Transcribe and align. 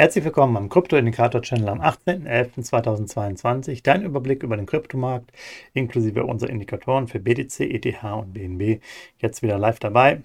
Herzlich 0.00 0.24
willkommen 0.24 0.56
am 0.56 0.68
Krypto-Indikator-Channel 0.68 1.70
am 1.70 1.80
18.11.2022. 1.80 3.82
Dein 3.82 4.04
Überblick 4.04 4.44
über 4.44 4.56
den 4.56 4.64
Kryptomarkt 4.64 5.32
inklusive 5.74 6.24
unserer 6.24 6.50
Indikatoren 6.50 7.08
für 7.08 7.18
BTC, 7.18 7.62
ETH 7.62 8.04
und 8.04 8.32
BNB. 8.32 8.80
Jetzt 9.18 9.42
wieder 9.42 9.58
live 9.58 9.80
dabei. 9.80 10.22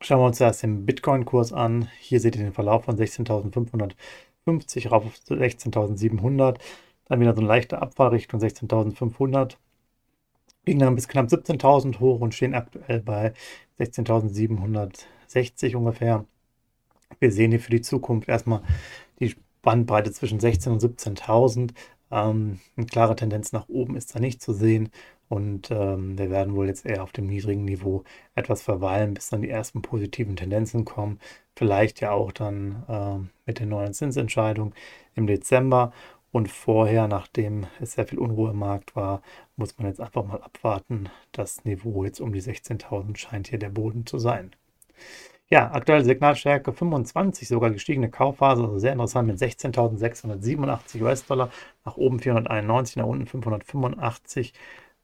Schauen 0.00 0.20
wir 0.20 0.26
uns 0.26 0.40
erst 0.40 0.62
den 0.62 0.86
Bitcoin-Kurs 0.86 1.52
an. 1.52 1.88
Hier 1.98 2.20
seht 2.20 2.36
ihr 2.36 2.44
den 2.44 2.52
Verlauf 2.52 2.84
von 2.84 2.96
16.550 2.96 4.88
rauf 4.88 5.04
auf 5.04 5.16
16.700. 5.30 6.58
Dann 7.06 7.20
wieder 7.20 7.34
so 7.34 7.40
eine 7.40 7.48
leichte 7.48 7.82
Abfall 7.82 8.10
Richtung 8.10 8.38
16.500. 8.38 9.56
Ging 10.64 10.78
dann 10.78 10.94
bis 10.94 11.08
knapp 11.08 11.26
17.000 11.26 11.98
hoch 11.98 12.20
und 12.20 12.36
stehen 12.36 12.54
aktuell 12.54 13.00
bei 13.00 13.32
16.760 13.80 15.74
ungefähr. 15.74 16.24
Wir 17.20 17.32
sehen 17.32 17.50
hier 17.50 17.60
für 17.60 17.70
die 17.70 17.80
Zukunft 17.80 18.28
erstmal 18.28 18.62
die 19.20 19.34
Bandbreite 19.62 20.12
zwischen 20.12 20.38
16.000 20.38 20.68
und 20.70 20.82
17.000. 20.82 21.70
Ähm, 22.10 22.60
eine 22.76 22.86
klare 22.86 23.16
Tendenz 23.16 23.52
nach 23.52 23.68
oben 23.68 23.96
ist 23.96 24.14
da 24.14 24.20
nicht 24.20 24.42
zu 24.42 24.52
sehen. 24.52 24.90
Und 25.28 25.70
ähm, 25.72 26.16
wir 26.18 26.30
werden 26.30 26.54
wohl 26.54 26.68
jetzt 26.68 26.86
eher 26.86 27.02
auf 27.02 27.10
dem 27.10 27.26
niedrigen 27.26 27.64
Niveau 27.64 28.04
etwas 28.36 28.62
verweilen, 28.62 29.14
bis 29.14 29.28
dann 29.28 29.42
die 29.42 29.50
ersten 29.50 29.82
positiven 29.82 30.36
Tendenzen 30.36 30.84
kommen. 30.84 31.18
Vielleicht 31.56 32.00
ja 32.00 32.12
auch 32.12 32.30
dann 32.30 32.84
äh, 32.88 33.28
mit 33.46 33.58
der 33.58 33.66
neuen 33.66 33.92
Zinsentscheidung 33.92 34.72
im 35.16 35.26
Dezember. 35.26 35.92
Und 36.30 36.48
vorher, 36.50 37.08
nachdem 37.08 37.66
es 37.80 37.92
sehr 37.92 38.06
viel 38.06 38.18
Unruhe 38.18 38.50
im 38.50 38.58
Markt 38.58 38.94
war, 38.94 39.22
muss 39.56 39.76
man 39.78 39.86
jetzt 39.88 40.00
einfach 40.00 40.24
mal 40.24 40.42
abwarten. 40.42 41.08
Das 41.32 41.64
Niveau 41.64 42.04
jetzt 42.04 42.20
um 42.20 42.32
die 42.32 42.42
16.000 42.42 43.16
scheint 43.16 43.48
hier 43.48 43.58
der 43.58 43.70
Boden 43.70 44.06
zu 44.06 44.18
sein. 44.18 44.54
Ja, 45.48 45.70
aktuelle 45.72 46.04
Signalstärke 46.04 46.72
25, 46.72 47.46
sogar 47.48 47.70
gestiegene 47.70 48.10
Kaufphase, 48.10 48.62
also 48.62 48.78
sehr 48.80 48.92
interessant 48.92 49.28
mit 49.28 49.38
16.687 49.38 51.00
US-Dollar, 51.02 51.50
nach 51.84 51.96
oben 51.96 52.18
491, 52.18 52.96
nach 52.96 53.06
unten 53.06 53.26
585 53.26 54.54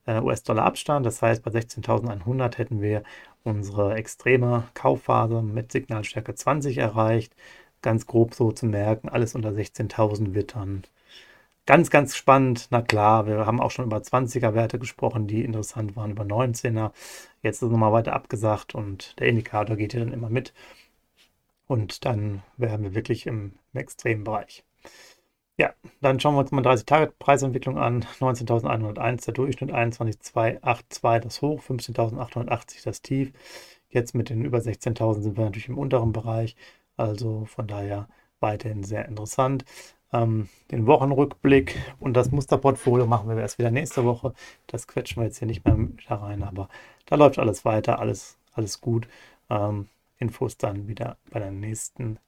äh, 0.06 0.20
US-Dollar 0.20 0.64
Abstand. 0.64 1.06
Das 1.06 1.22
heißt, 1.22 1.44
bei 1.44 1.52
16.100 1.52 2.56
hätten 2.58 2.80
wir 2.80 3.04
unsere 3.44 3.94
extreme 3.94 4.64
Kaufphase 4.74 5.42
mit 5.42 5.70
Signalstärke 5.72 6.34
20 6.34 6.78
erreicht. 6.78 7.34
Ganz 7.82 8.06
grob 8.06 8.34
so 8.34 8.50
zu 8.52 8.66
merken, 8.66 9.08
alles 9.08 9.34
unter 9.36 9.52
16.000 9.52 10.34
wird 10.34 10.56
dann 10.56 10.82
Ganz, 11.66 11.90
ganz 11.90 12.16
spannend. 12.16 12.68
Na 12.70 12.82
klar, 12.82 13.26
wir 13.26 13.46
haben 13.46 13.60
auch 13.60 13.70
schon 13.70 13.84
über 13.84 13.98
20er-Werte 13.98 14.80
gesprochen, 14.80 15.28
die 15.28 15.44
interessant 15.44 15.94
waren, 15.94 16.10
über 16.10 16.24
19er. 16.24 16.90
Jetzt 17.42 17.56
ist 17.56 17.62
es 17.62 17.70
nochmal 17.70 17.92
weiter 17.92 18.14
abgesagt 18.14 18.74
und 18.74 19.18
der 19.20 19.28
Indikator 19.28 19.76
geht 19.76 19.92
hier 19.92 20.00
dann 20.04 20.12
immer 20.12 20.28
mit. 20.28 20.52
Und 21.68 22.04
dann 22.04 22.42
wären 22.56 22.82
wir 22.82 22.94
wirklich 22.94 23.26
im, 23.26 23.52
im 23.72 23.80
extremen 23.80 24.24
Bereich. 24.24 24.64
Ja, 25.56 25.72
dann 26.00 26.18
schauen 26.18 26.34
wir 26.34 26.40
uns 26.40 26.50
mal 26.50 26.62
30-Tage-Preisentwicklung 26.64 27.78
an. 27.78 28.04
19.101 28.18 29.24
der 29.26 29.34
Durchschnitt, 29.34 29.70
21.282 29.72 31.20
das 31.20 31.42
Hoch, 31.42 31.62
15.880 31.62 32.84
das 32.84 33.02
Tief. 33.02 33.32
Jetzt 33.88 34.14
mit 34.14 34.30
den 34.30 34.44
über 34.44 34.58
16.000 34.58 35.22
sind 35.22 35.36
wir 35.36 35.44
natürlich 35.44 35.68
im 35.68 35.78
unteren 35.78 36.12
Bereich. 36.12 36.56
Also 36.96 37.44
von 37.44 37.68
daher 37.68 38.08
weiterhin 38.40 38.82
sehr 38.82 39.06
interessant 39.06 39.64
ähm, 40.12 40.48
den 40.70 40.86
Wochenrückblick 40.86 41.78
und 42.00 42.14
das 42.14 42.30
Musterportfolio 42.30 43.06
machen 43.06 43.28
wir 43.28 43.36
erst 43.38 43.58
wieder 43.58 43.70
nächste 43.70 44.04
Woche. 44.04 44.34
Das 44.66 44.86
quetschen 44.86 45.22
wir 45.22 45.26
jetzt 45.26 45.38
hier 45.38 45.48
nicht 45.48 45.64
mehr 45.64 45.76
wieder 45.76 46.16
rein, 46.16 46.42
aber 46.42 46.68
da 47.06 47.16
läuft 47.16 47.38
alles 47.38 47.64
weiter, 47.64 47.98
alles, 47.98 48.36
alles 48.54 48.80
gut. 48.80 49.08
Ähm, 49.50 49.88
Infos 50.18 50.56
dann 50.56 50.86
wieder 50.88 51.16
bei 51.30 51.40
der 51.40 51.50
nächsten 51.50 52.18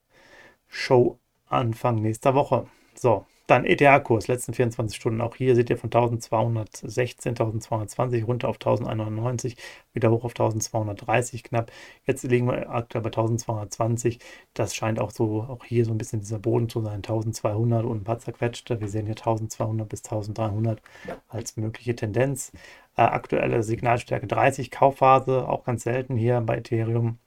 Show 0.68 1.18
Anfang 1.48 1.96
nächster 2.02 2.34
Woche. 2.34 2.66
So, 2.94 3.26
dann 3.46 3.64
ETH-Kurs, 3.66 4.28
letzten 4.28 4.54
24 4.54 4.96
Stunden. 4.96 5.20
Auch 5.20 5.36
hier 5.36 5.54
seht 5.54 5.70
ihr 5.70 5.76
von 5.76 5.88
1216, 5.88 7.30
1220 7.30 8.26
runter 8.26 8.48
auf 8.48 8.56
1190, 8.56 9.56
wieder 9.92 10.10
hoch 10.10 10.24
auf 10.24 10.32
1230 10.32 11.44
knapp. 11.44 11.70
Jetzt 12.06 12.24
liegen 12.24 12.46
wir 12.46 12.70
aktuell 12.70 13.02
bei 13.02 13.08
1220. 13.08 14.18
Das 14.54 14.74
scheint 14.74 14.98
auch 14.98 15.10
so, 15.10 15.42
auch 15.42 15.64
hier 15.64 15.84
so 15.84 15.92
ein 15.92 15.98
bisschen 15.98 16.20
dieser 16.20 16.38
Boden 16.38 16.68
zu 16.68 16.80
sein. 16.80 16.96
1200 16.96 17.84
und 17.84 18.02
ein 18.02 18.04
paar 18.04 18.18
zerquetschte. 18.18 18.80
Wir 18.80 18.88
sehen 18.88 19.06
hier 19.06 19.16
1200 19.16 19.88
bis 19.88 20.04
1300 20.04 20.80
als 21.28 21.56
mögliche 21.56 21.94
Tendenz. 21.94 22.52
Äh, 22.96 23.02
aktuelle 23.02 23.62
Signalstärke 23.62 24.26
30, 24.26 24.70
Kaufphase, 24.70 25.48
auch 25.48 25.64
ganz 25.64 25.82
selten 25.82 26.16
hier 26.16 26.40
bei 26.40 26.58
Ethereum. 26.58 27.18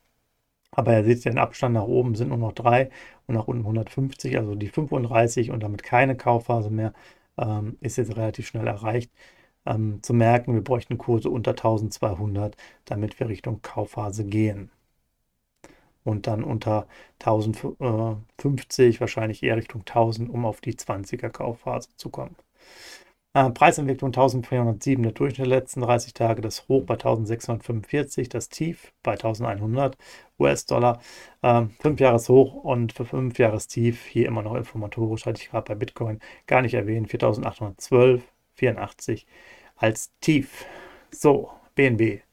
Aber 0.71 0.93
ihr 0.97 1.03
seht 1.05 1.25
den 1.25 1.37
Abstand 1.37 1.73
nach 1.73 1.83
oben 1.83 2.15
sind 2.15 2.29
nur 2.29 2.37
noch 2.37 2.53
3 2.53 2.89
und 3.27 3.35
nach 3.35 3.47
unten 3.47 3.63
150, 3.63 4.37
also 4.37 4.55
die 4.55 4.69
35 4.69 5.51
und 5.51 5.61
damit 5.63 5.83
keine 5.83 6.15
Kaufphase 6.17 6.69
mehr, 6.69 6.93
ähm, 7.37 7.77
ist 7.81 7.97
jetzt 7.97 8.15
relativ 8.17 8.47
schnell 8.47 8.67
erreicht. 8.67 9.11
Ähm, 9.65 10.01
zu 10.03 10.13
merken, 10.13 10.53
wir 10.53 10.63
bräuchten 10.63 10.97
Kurse 10.97 11.29
unter 11.29 11.51
1200, 11.51 12.55
damit 12.85 13.19
wir 13.19 13.27
Richtung 13.29 13.61
Kaufphase 13.61 14.25
gehen. 14.25 14.71
Und 16.03 16.25
dann 16.27 16.43
unter 16.43 16.87
1050, 17.19 19.01
wahrscheinlich 19.01 19.43
eher 19.43 19.57
Richtung 19.57 19.83
1000, 19.85 20.29
um 20.29 20.45
auf 20.45 20.61
die 20.61 20.73
20er 20.73 21.29
Kaufphase 21.29 21.89
zu 21.97 22.09
kommen. 22.09 22.35
Äh, 23.37 23.51
Preisentwicklung 23.51 24.09
1407 24.09 25.03
der 25.03 25.11
Durchschnitt 25.11 25.45
der 25.47 25.59
letzten 25.59 25.81
30 25.81 26.15
Tage, 26.15 26.41
das 26.41 26.67
Hoch 26.67 26.85
bei 26.85 26.95
1645, 26.95 28.29
das 28.29 28.49
Tief 28.49 28.91
bei 29.03 29.11
1100 29.11 29.95
US-Dollar. 30.39 30.99
Ähm, 31.43 31.69
5 31.79 31.99
Jahres 31.99 32.29
Hoch 32.29 32.55
und 32.63 32.93
für 32.93 33.05
5 33.05 33.37
Jahres 33.37 33.67
Tief, 33.67 34.03
hier 34.05 34.27
immer 34.27 34.41
noch 34.41 34.55
informatorisch, 34.55 35.27
hatte 35.27 35.39
ich 35.39 35.51
gerade 35.51 35.65
bei 35.67 35.75
Bitcoin 35.75 36.19
gar 36.47 36.63
nicht 36.63 36.73
erwähnt, 36.73 37.11
4812, 37.11 38.23
84 38.55 39.27
als 39.75 40.11
Tief. 40.19 40.65
So, 41.11 41.51
BNB. 41.75 42.26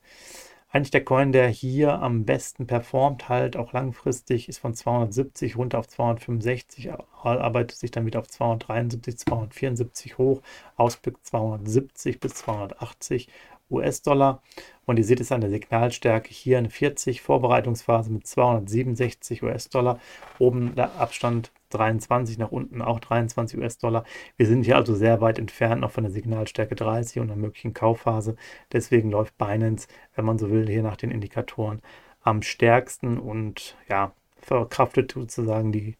Eigentlich 0.74 0.90
der 0.90 1.04
Coin, 1.04 1.30
der 1.30 1.46
hier 1.46 2.02
am 2.02 2.24
besten 2.24 2.66
performt, 2.66 3.28
halt 3.28 3.56
auch 3.56 3.72
langfristig, 3.72 4.48
ist 4.48 4.58
von 4.58 4.74
270 4.74 5.56
runter 5.56 5.78
auf 5.78 5.86
265, 5.86 6.90
arbeitet 7.22 7.78
sich 7.78 7.92
dann 7.92 8.06
wieder 8.06 8.18
auf 8.18 8.26
273, 8.26 9.16
274 9.18 10.18
hoch, 10.18 10.42
Ausblick 10.76 11.24
270 11.24 12.18
bis 12.18 12.34
280 12.34 13.28
US-Dollar. 13.70 14.42
Und 14.86 14.98
ihr 14.98 15.04
seht 15.04 15.20
es 15.20 15.32
an 15.32 15.40
der 15.40 15.50
Signalstärke 15.50 16.30
hier 16.30 16.58
eine 16.58 16.70
40 16.70 17.22
Vorbereitungsphase 17.22 18.12
mit 18.12 18.26
267 18.26 19.42
US-Dollar. 19.42 19.98
Oben 20.38 20.74
der 20.74 20.96
Abstand 20.96 21.52
23, 21.70 22.38
nach 22.38 22.52
unten 22.52 22.82
auch 22.82 23.00
23 23.00 23.58
US-Dollar. 23.58 24.04
Wir 24.36 24.46
sind 24.46 24.64
hier 24.64 24.76
also 24.76 24.94
sehr 24.94 25.20
weit 25.20 25.38
entfernt 25.38 25.80
noch 25.80 25.90
von 25.90 26.04
der 26.04 26.12
Signalstärke 26.12 26.74
30 26.74 27.20
und 27.20 27.30
einer 27.30 27.40
möglichen 27.40 27.74
Kaufphase. 27.74 28.36
Deswegen 28.72 29.10
läuft 29.10 29.36
Binance, 29.38 29.88
wenn 30.14 30.24
man 30.24 30.38
so 30.38 30.50
will, 30.50 30.68
hier 30.68 30.82
nach 30.82 30.96
den 30.96 31.10
Indikatoren 31.10 31.80
am 32.22 32.42
stärksten 32.42 33.18
und 33.18 33.76
ja, 33.88 34.12
verkraftet 34.40 35.12
sozusagen 35.12 35.72
die, 35.72 35.96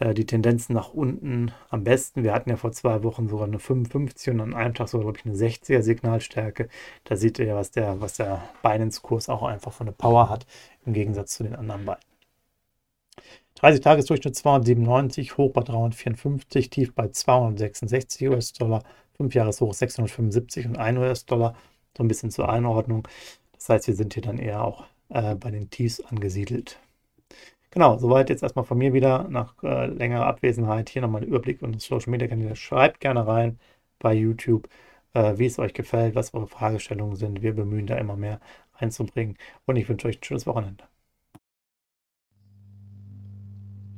die 0.00 0.26
Tendenzen 0.26 0.74
nach 0.74 0.94
unten 0.94 1.52
am 1.70 1.84
besten. 1.84 2.22
Wir 2.22 2.32
hatten 2.32 2.50
ja 2.50 2.56
vor 2.56 2.72
zwei 2.72 3.02
Wochen 3.02 3.28
sogar 3.28 3.46
eine 3.46 3.58
55 3.58 4.30
und 4.32 4.40
an 4.40 4.54
einem 4.54 4.74
Tag 4.74 4.88
sogar, 4.88 5.06
glaube 5.06 5.18
ich, 5.18 5.26
eine 5.26 5.34
60er 5.34 5.82
Signalstärke. 5.82 6.68
Da 7.04 7.16
seht 7.16 7.38
ihr 7.38 7.46
ja, 7.46 7.56
was 7.56 7.72
der, 7.72 8.00
was 8.00 8.14
der 8.14 8.48
Binance-Kurs 8.62 9.28
auch 9.28 9.42
einfach 9.42 9.72
von 9.72 9.86
der 9.86 9.94
Power 9.94 10.28
hat, 10.28 10.46
im 10.86 10.92
Gegensatz 10.92 11.34
zu 11.34 11.42
den 11.42 11.56
anderen 11.56 11.84
beiden. 11.84 12.02
30-Tages-Durchschnitt 13.60 14.36
297, 14.36 15.36
hoch 15.36 15.52
bei 15.52 15.62
354, 15.62 16.70
tief 16.70 16.94
bei 16.94 17.08
266 17.08 18.28
US-Dollar, 18.28 18.84
5 19.16 19.34
Jahreshoch 19.34 19.74
675 19.74 20.66
und 20.66 20.78
1 20.78 20.98
US-Dollar, 20.98 21.56
so 21.96 22.04
ein 22.04 22.08
bisschen 22.08 22.30
zur 22.30 22.48
Einordnung. 22.48 23.08
Das 23.52 23.68
heißt, 23.68 23.88
wir 23.88 23.96
sind 23.96 24.14
hier 24.14 24.22
dann 24.22 24.38
eher 24.38 24.62
auch 24.62 24.84
äh, 25.08 25.34
bei 25.34 25.50
den 25.50 25.70
Tiefs 25.70 26.00
angesiedelt. 26.00 26.78
Genau, 27.70 27.98
soweit 27.98 28.30
jetzt 28.30 28.42
erstmal 28.42 28.64
von 28.64 28.78
mir 28.78 28.92
wieder 28.94 29.28
nach 29.28 29.54
äh, 29.62 29.86
längerer 29.86 30.26
Abwesenheit. 30.26 30.88
Hier 30.88 31.02
nochmal 31.02 31.22
ein 31.22 31.28
Überblick 31.28 31.62
und 31.62 31.80
Social 31.80 32.10
Media 32.10 32.26
Kanäle. 32.26 32.56
Schreibt 32.56 33.00
gerne 33.00 33.26
rein 33.26 33.58
bei 33.98 34.14
YouTube, 34.14 34.68
äh, 35.12 35.36
wie 35.38 35.46
es 35.46 35.58
euch 35.58 35.74
gefällt, 35.74 36.14
was 36.14 36.32
eure 36.34 36.46
Fragestellungen 36.46 37.16
sind. 37.16 37.42
Wir 37.42 37.54
bemühen 37.54 37.86
da 37.86 37.96
immer 37.96 38.16
mehr 38.16 38.40
einzubringen. 38.72 39.36
Und 39.66 39.76
ich 39.76 39.88
wünsche 39.88 40.08
euch 40.08 40.18
ein 40.18 40.24
schönes 40.24 40.46
Wochenende. 40.46 40.84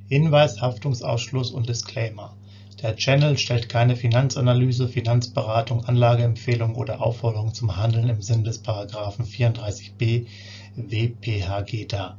Hinweis, 0.08 0.60
Haftungsausschluss 0.60 1.52
und 1.52 1.68
Disclaimer. 1.68 2.36
Der 2.82 2.96
Channel 2.96 3.38
stellt 3.38 3.68
keine 3.68 3.94
Finanzanalyse, 3.94 4.88
Finanzberatung, 4.88 5.84
Anlageempfehlung 5.84 6.74
oder 6.74 7.00
Aufforderung 7.00 7.54
zum 7.54 7.76
Handeln 7.76 8.08
im 8.08 8.20
Sinne 8.22 8.44
des§ 8.44 8.64
34b 9.22 10.26
WPHG 10.74 11.86
dar. 11.86 12.18